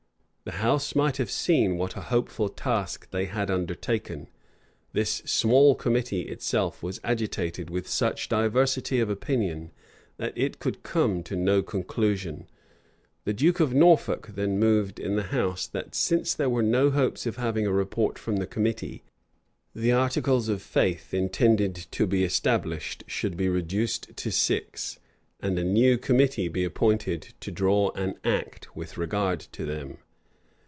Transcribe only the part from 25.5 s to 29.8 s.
a new committee be appointed to draw an act with regard to